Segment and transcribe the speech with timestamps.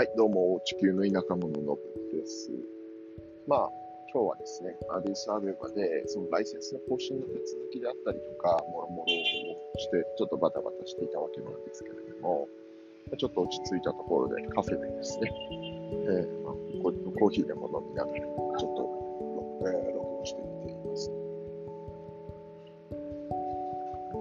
[0.00, 1.78] はい、どうも、地球の田舎者のぶ
[2.16, 2.48] です。
[3.46, 3.68] まあ、
[4.10, 9.06] 今日はですね、アディスアベバで、そのライセンスの更新の手続きであったりとか、もろもろを
[9.76, 12.48] して、ちょっとバタバタしていたわけなんですけれども、
[13.14, 15.30] ちょっと落ち着いたところでカフェでですね、
[16.08, 18.76] えーまあ、ココーヒーでも飲みながら、ちょっ
[19.60, 21.10] と、えー録音してみています。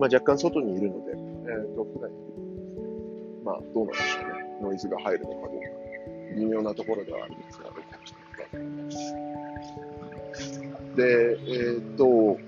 [0.00, 2.36] まあ、若干外にいるので、えー、と普段より
[3.44, 4.46] まあ、どうなんでしょうね。
[4.60, 5.55] ノイズが入るのかど。
[6.36, 7.70] 微妙なところではあるんですが、
[10.94, 12.38] で、えーと、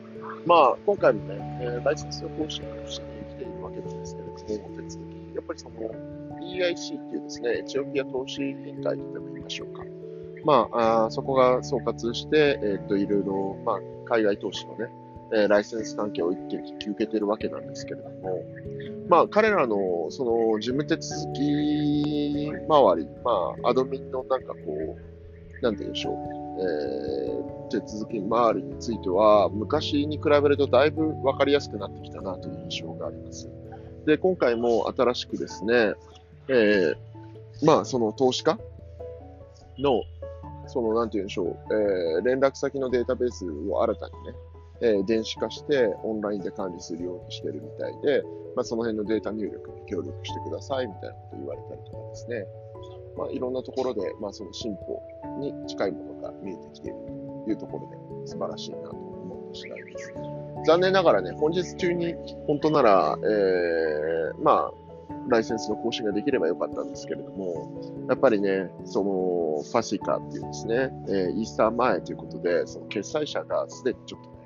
[0.46, 5.76] まあ、今回もね、えーライセンスの更新をしに来ているわけなんですけれども、手続き、やっぱりその
[6.40, 9.82] EIC っていうですね、エチオピア投資委員会とでも言いましょうか。
[10.44, 14.86] まあ、あそこが総括して、えーと、いろいろ、まあ、海外投資のね、
[15.32, 18.42] えーライセンス関係を一気に引き受けてるわけなんですけれども、
[19.08, 23.30] まあ、彼らの、その、事務手続き周り、ま
[23.64, 24.98] あ、アドミンのなんかこ
[25.60, 26.14] う、なんて言うんでしょう、
[26.60, 33.46] えー手続き周りについては、昔に比べるとだいぶ分かりやすくなってきたなという印象があります。
[34.06, 35.92] で、今回も新しくですね、
[36.48, 38.58] えーまあ、その投資家
[39.78, 40.02] の、
[40.66, 44.32] その、なんて言うんでしょう、えー連絡先のデータベースを新たにね、
[44.80, 48.22] え電子化してオンラインで管理するようにしてるみたいで、
[48.54, 52.44] まあ、その辺のデータ入力に協力してくださいみたいなこと言われたりとかですね、
[53.16, 55.02] まあ、いろんなところで、まあ、その進歩
[55.40, 56.96] に近いものが見えてきている
[57.44, 60.12] というところで素晴らしいなと思う次第です。
[60.66, 62.14] 残念ながらね、本日中に
[62.46, 64.72] 本当なら、えー、まあ、
[65.28, 74.37] ライセンスの更新ができればよかったんですけれども、やっぱりね、その、ファシカっていうですね、えーイースター前ということで、その決済者がすでにちょっと、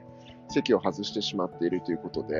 [0.52, 2.36] 席を外してしまっているということで、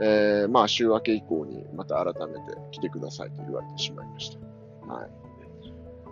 [0.00, 2.40] えーまあ、週明け以降にまた改めて
[2.72, 4.92] 来てくださいと言われてしまいました。
[4.92, 5.26] はい。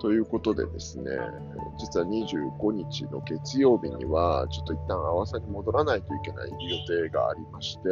[0.00, 1.10] ということでですね、
[1.78, 6.56] 実は25日の月曜日には、ちょっと一旦阿波さんに戻らないといけない予
[6.86, 7.82] 定がありまして、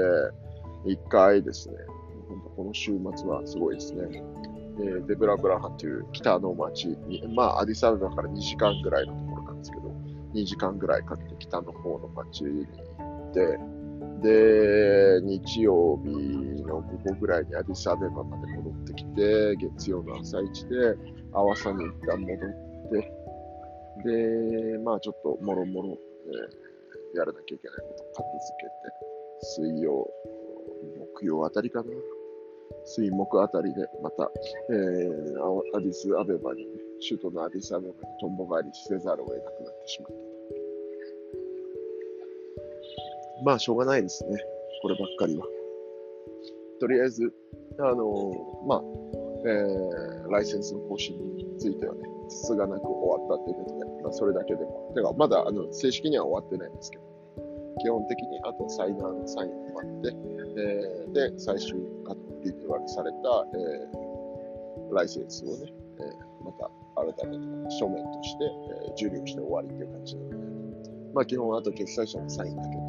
[0.85, 1.77] 一回ですね、
[2.57, 4.23] この週末はすごいですね、
[4.81, 9.93] えーデブラブラハンという北の町に、まあ、アディサアベバから2時間ぐらいのところなんですけど、
[10.35, 16.11] 2時間ぐらいかけて北の方の町に行、で、日曜日
[16.63, 20.95] の午後ぐらいにアディサアベバまで戻ってきて、月曜の朝一で、
[21.33, 22.39] 阿波さんに一旦戻っ
[22.91, 23.13] て、
[24.05, 26.73] で、まあちょっともろもろ、えー
[27.15, 28.73] やらなきゃいけないことを片付けて、
[29.43, 30.09] 水曜、
[31.19, 31.91] 木曜あたりかな。
[32.87, 34.31] 水木あたりでまた、
[34.71, 36.67] えーアディスアベバに、
[37.07, 40.32] 首都のアディスアベバにとんぼ返りせざるを得なくなってしまった。
[43.45, 44.39] まあ、しょうがないですね。
[44.83, 45.45] こればっかりは。
[46.81, 47.33] とりあえず、
[47.79, 48.33] あの
[48.67, 48.83] まあ、
[49.45, 54.93] えーライセンスの更新についてはね、つつがなく終わったということで、まあ、それだけでも。
[54.95, 57.05] てから、まだあの正式には終わってないんですけど、
[57.81, 60.17] 基本的にあとサイナーのサインを待って、
[60.57, 61.75] えーで、最終
[62.07, 63.19] あのリニューアルされた、
[63.55, 68.45] えーライセンスをね、えーまた改めて書面として、
[68.87, 70.37] えー受領して終わりっていう感じなので、
[71.15, 72.83] まあ基本はあと決済者のサインだけと、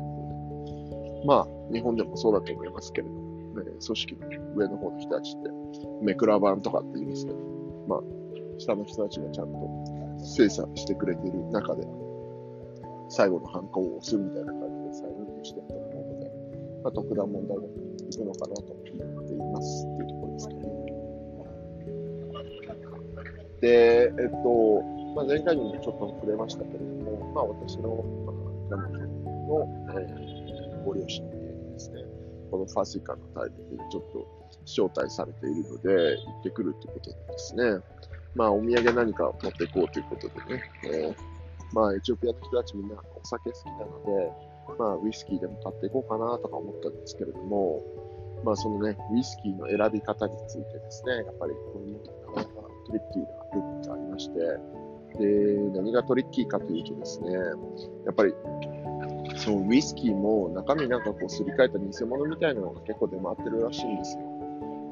[1.26, 3.22] まあ日本でもそうだと思いますけれども、
[3.60, 5.50] ね組織の上の方の人たちって、
[6.02, 7.38] メクラ版とかって言いますけど、
[7.88, 8.02] まあ
[8.60, 9.60] 下の人たちがちゃんと
[10.20, 11.86] 精査してくれている中で、
[13.10, 16.32] 最後の反抗を押すみたいな感じでサインしてると思うので、
[16.84, 20.62] まあ、特段問題がいくのかなと思っていますっていうところですけど。
[23.62, 24.82] で、えっと、
[25.16, 29.68] まあ、前回にもちょっと触れましたけれども、まあ、私の、まあ、彼女の、
[30.00, 30.33] えー
[30.84, 32.04] ご両親の家にですね、
[32.52, 34.28] このファシカのタイミングでちょっと
[34.66, 37.64] 招待されているので、行ってくるということでですね、
[38.36, 41.34] まあ、お土産何か持っていこうということでね、えー
[41.74, 44.32] まあ、エチオピアの人たちみんなお酒好きなので、
[44.78, 47.84] まあ、ウイスキーでも買っていこうかなとか思ったんですけれども、
[48.46, 51.98] まあ、そのね、ウイスキーの選び方についてですね、やっぱりこういう
[52.36, 54.40] なかなかトリッキーな部分がありまして、
[55.18, 58.34] で、何がトリッキーかというとですね、やっぱり、
[59.36, 64.34] そのウイスキーも中身なんかこうすり替えた偽物みたいなのが結構出回ってるらしいんですよ。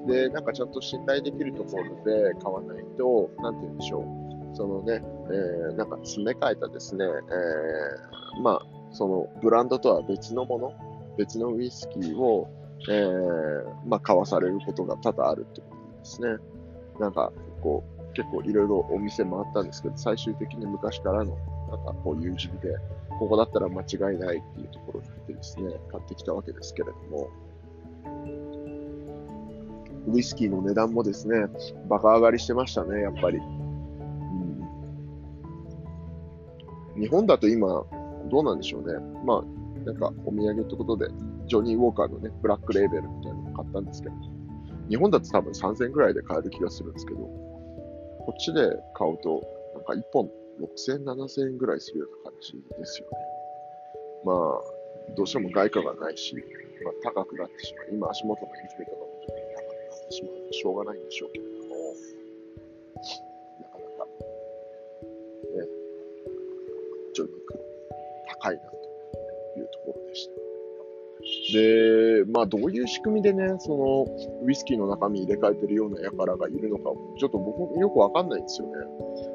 [0.07, 4.55] で、なんかちゃんと信頼できるところで買わないと、なんて言うんでしょう。
[4.55, 8.61] そのね、えーなんか詰め替えたですね、えーまあ、
[8.91, 10.73] そのブランドとは別のもの、
[11.17, 12.49] 別のウイスキーを、
[12.89, 16.27] えーまあ、買わされることが多々あるってことですね。
[16.99, 17.31] なんか、
[17.61, 21.37] こう、結構いろいろお店回ったんですけど、最終的に昔からの、
[21.71, 22.41] なんかこういうで、
[23.17, 27.29] ここだったら間違いないっていうところに行ってですね、買ってきたわけですけれども、
[30.07, 31.47] ウイスキーの値段もですね、
[31.87, 33.37] バカ上がりしてましたね、やっぱり。
[33.37, 33.41] う
[36.99, 37.67] ん、日本だと今、
[38.29, 38.99] どうなんでしょうね。
[39.25, 39.43] まあ、
[39.85, 41.07] なんかお土産ってことで、
[41.47, 44.15] ジョニー・ウォーカーのね、ブラックレーベルみたいなのを買ったんですけど、
[44.89, 48.61] 日本だと多分3000円ぐらいで買える気がするんですけど、こっちで
[48.93, 49.41] 買うと、
[49.75, 50.29] なんか1本
[50.61, 53.17] 6000、7000ぐらいするような感じですよね。
[54.23, 54.61] まあ、
[55.15, 56.35] どうしても外貨がないし、
[56.83, 57.87] まあ、高くなってしまう。
[57.91, 61.75] 今足元のインフレとかも高くなってしまうので、しょうがないんでしょうけれども、
[63.61, 65.67] なかなか、ね、
[67.13, 67.53] ジョニーク
[68.41, 68.75] 高いなと
[69.57, 70.31] いうところでした。
[71.53, 74.07] で、まあ、どういう仕組みでね、その、
[74.45, 78.73] ウイスキーの中身入れ替えてるような輩がいるのか、ちょっと僕よくわかんないんですよね。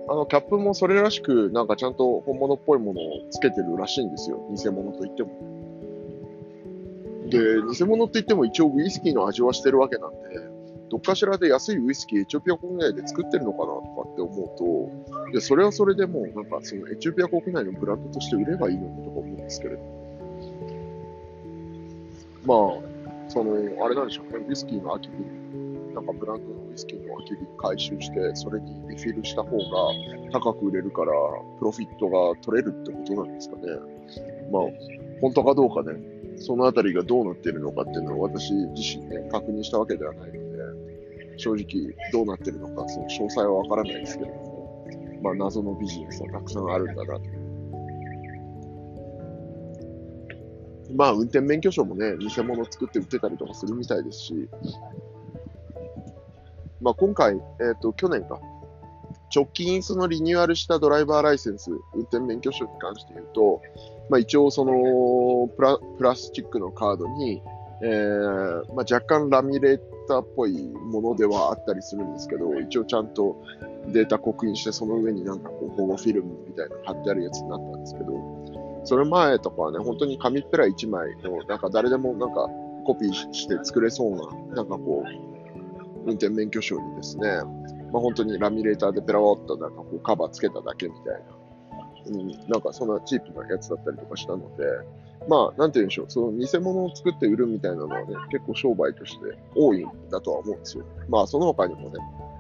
[0.09, 4.41] あの、キャップもそれらしく、なんかちゃんと本物っぽいものをつけてるらしいんですよ。
[4.51, 5.31] 偽物といっても。
[7.29, 7.39] で、
[7.77, 10.57] 偽物って言っても一応ウイスキーの味はしてるわけなんで、
[10.89, 20.06] どっかしらで安いウイスキーエチオピア国内で作ってるのかなとかって思うと、でそれはそれでもうなんかそのエチオピア国内のブランドとして売ればいいのにとか思うんですけれども
[22.47, 23.55] まあ、その、
[23.85, 29.65] あれなんでしょうね、ウイスキーの空き瓶、なんかブランドのウイスキーの空き瓶回収して、それにリフィルした方が
[30.33, 31.13] 高く売れるから、
[31.59, 33.63] プロフィットが取れるってことなんですかね。
[34.53, 34.63] まあ、
[35.21, 35.99] 本当かどうかね、
[36.39, 40.39] そのあたりがどうなってるのかっていうのを私自身ね、確認したわけではないので、
[41.39, 44.87] 正直どうなってるのか、その詳細はわからないですけども、
[45.23, 47.21] まあ謎のビジネスはたくさんあるんだなと
[50.95, 54.49] まあ、運転免許証もね、偽物作って売ってたりとかするみたいですし、
[56.81, 58.41] まあ、今回、えっ、ー、と、去年か、
[59.35, 63.61] 直近そのリニューアルしたドライバーライセンス、運転免許証に関して言うと、
[64.09, 67.43] まあ、一応そのプラプラスチックのカードに、
[67.83, 73.43] えーまあ、若干ラミレーターっぽいものではあったりするんですけど、一応ちゃんと
[73.89, 78.56] データ刻印して、その上になんかこう保護フィルムみたいなの貼ってあるやつになったんですけど、
[78.87, 82.49] それ前とかはね、本当に紙っぺら1枚の、なんか誰でもなんか
[82.87, 85.27] コピーして作れそうな、なんかこう、
[86.07, 87.29] 運転免許証にですね、
[87.93, 94.65] まあ、本当にラミネーターでペラワッとなんかこうカバーつけただけみたいな、うん、なんかそんなチープなやつだったりとかしたので、
[95.29, 99.19] まあ、なんて言うんでしょう、その偽物を作って売るみたいなのはね、結構商売として
[99.57, 100.85] 多いんだとは思うんですよ。
[101.09, 101.99] まあ、その他にもね、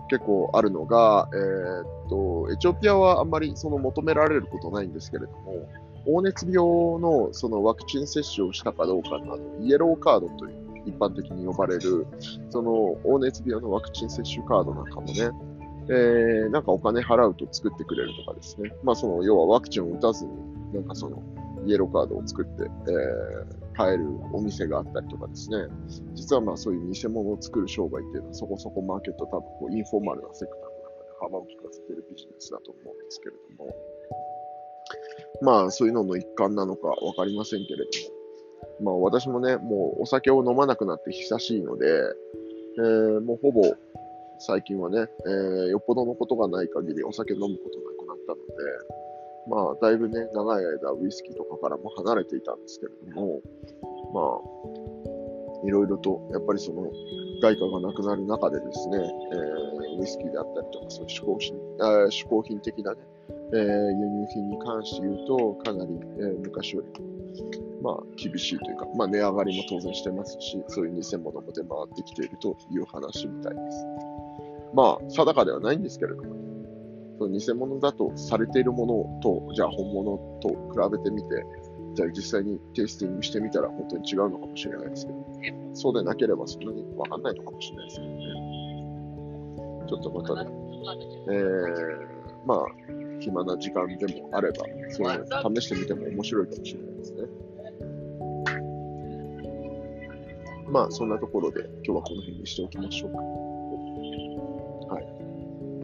[0.08, 5.68] 結構あるのが、えー、っと、エチオピアはあんまりその求められることないんですけれども、
[6.06, 6.56] 黄熱病
[7.00, 12.06] のそのワクチン接種をしたかどうかのイエローカードという一般的に呼ばれる、
[12.50, 15.30] その黄熱病のワクチン接種カードなんかもね、
[15.88, 18.72] えー、なんかお金払うと作ってくれるとかですね。
[18.82, 20.32] まあその、要はワクチンを打たずに、
[20.72, 21.22] なんかその、
[21.66, 25.56] イエローカードを作って、えー、買えるお店があったりとかですね。
[26.14, 33.74] 実はまあそういう偽物を作る商売っていうのはそこそこマーケット多分こうインフォーマルなセクターの中で幅を利かせてるビジネスだと思うんですけれども。
[35.42, 41.86] まあそういうのの一環なのかわかりませんけれども、まあ私もね、もうお酒を飲まなくなって久しいので、
[42.78, 43.62] えー、もうほぼ
[44.38, 48.42] 最近はね、えー、よっぽどのことがない限りお酒飲むことなくなったので、
[49.48, 53.40] まあだいぶね、長い間ウイスキーとかからも離れていたんですけれども、
[54.12, 56.90] まあ、いろいろとやっぱりその
[57.40, 62.98] 外貨がなくなる中でですね、えー、ウイスキーであったりとか、そういう嗜好品、あ嗜好品的なね、
[63.52, 67.06] えー、輸入品に関して言うと、かなり、えー、昔よりも、
[67.82, 73.86] まあ、厳しいというか、まあ、値上がりも当然してますし、そういう偽物も出回ってきているという話みたいです。
[74.74, 76.34] まあ、定かではないんですけれども、
[77.18, 81.28] その偽物だとされているものと、じゃあ本物と比べてみて、
[81.94, 85.18] じゃあ実際にテイスティングしてみたら本当に違うのかもしれないですけど、
[85.72, 88.56] そうでなければそんなにわかんないのかもしれないですけどね。
[89.88, 90.50] ちょっとまたね、
[91.28, 92.66] えー、まあ、
[93.20, 97.46] 暇な時間でもあれば、そういうの試してみても面白いかもしれないですね。
[100.68, 103.18] まあ、そんなところで今日はこの辺にしておきましょうか。
[104.94, 105.06] はい。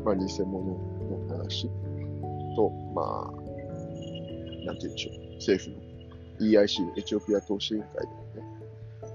[0.04, 1.68] まあ、偽物の話
[2.56, 3.42] と、まあ、
[4.66, 5.34] なんて言うんでしょう。
[5.36, 5.92] 政府の
[6.40, 8.42] EIC、エチオピア投資委員会でもね、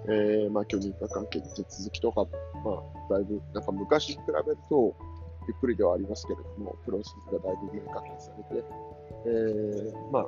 [0.10, 2.26] えー、まあ、許認可関係の手続きとか、
[2.64, 4.96] まあ、だいぶ、なんか昔に比べると、
[5.48, 8.66] ゆっくりではありますけれども、プロセスがだいぶ厳格化されて、
[9.26, 10.26] えー、まあ、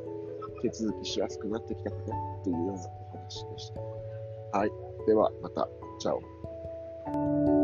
[0.62, 2.04] 手続きしやすくなってきたかな
[2.44, 4.58] というようなお話でした。
[4.58, 4.72] はい。
[5.06, 5.68] では、また。
[6.00, 7.59] チャオ。